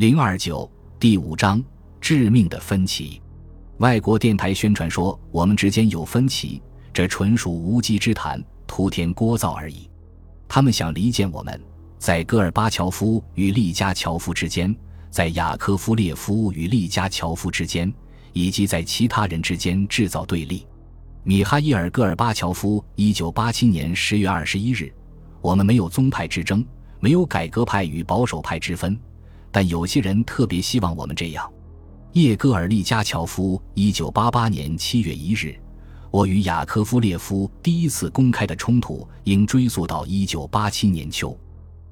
[0.00, 0.66] 零二九
[0.98, 1.62] 第五章
[2.00, 3.20] 致命的分歧。
[3.80, 9.90] 外国电台宣传说我们之间有分歧，这纯属无稽之谈，徒添聒噪而已。
[10.48, 11.60] 他们想离间我们，
[11.98, 14.74] 在戈尔巴乔夫与利加乔夫之间，
[15.10, 17.92] 在雅科夫列夫与利加乔夫之间，
[18.32, 20.66] 以及在其他人之间制造对立。
[21.24, 24.90] 米哈伊尔·戈尔巴乔夫，一九八七年十月二十一日，
[25.42, 26.64] 我们没有宗派之争，
[27.00, 28.98] 没有改革派与保守派之分。
[29.52, 31.50] 但有些人特别希望我们这样。
[32.12, 35.54] 叶戈尔·利加乔夫，一九八八年七月一日，
[36.10, 41.38] 我与雅科夫列夫第一次公开的冲突应追溯到一九八七年秋。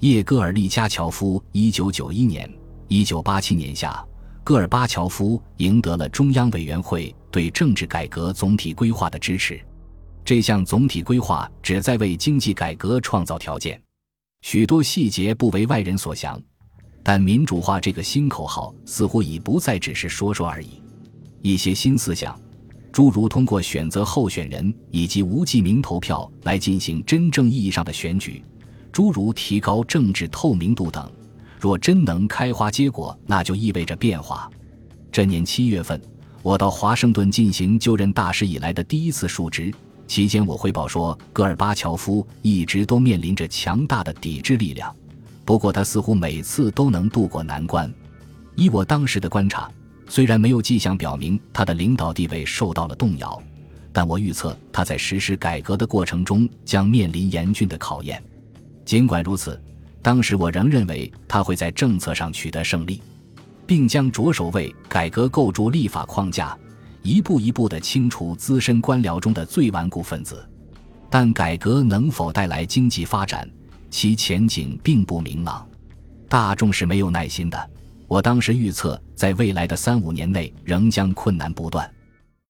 [0.00, 2.50] 叶戈尔·利加乔夫，一九九一年、
[2.88, 4.04] 一九八七年夏，
[4.42, 9.60] 戈尔巴乔夫赢得了中央委员会对政治改革总体规划的支持。
[10.24, 13.80] 这项总体规划旨在为经济改革创造条件，
[14.42, 16.40] 许多细节不为外人所详。
[17.02, 20.82] 但民主化这个新口号似乎已不再只是说说而已。
[21.42, 22.38] 一些新思想，
[22.92, 28.42] 诸如通过选择候选人以及无记名投票来进行真正意义上的选举，
[28.92, 31.10] 诸如提高政治透明度等，
[31.58, 34.50] 若真能开花结果，那就意味着变化。
[35.10, 36.00] 这年七月份，
[36.42, 39.72] 我到华盛顿进行就任大使以来的第一次述职，
[40.06, 44.94] 期间我汇报说，戈尔巴乔夫一直都面临着强大的抵制力量。
[45.50, 47.92] 不过他似乎每次都能渡过难关。
[48.54, 49.68] 依我当时的观察，
[50.06, 53.42] 虽然没有迹象表明他的领导地位受到了动摇，
[53.92, 58.22] 但我预测他在实施改革的过程中将面临严峻的考验。
[58.84, 59.60] 尽管如此，
[60.00, 63.02] 当时我仍认为他会在政策上取得胜利，
[63.66, 66.56] 并将着手为改革构筑立法框架，
[67.02, 70.48] 一步一步地清除资深官僚中的最顽固分子。
[71.10, 73.50] 但改革能否带来经济发展？
[73.90, 75.68] 其前景并不明朗，
[76.28, 77.70] 大众是没有耐心的。
[78.06, 81.88] 我当时预测，在未来的三五年内仍将困难不断。